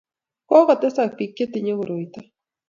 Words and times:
kokotesak 0.49 1.09
bik 1.17 1.31
chetinye 1.37 1.73
koroito 1.79 2.19